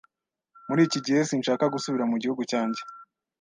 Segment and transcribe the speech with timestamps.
[0.67, 2.81] Muri iki gihe, sinshaka gusubira mu gihugu cyanjye.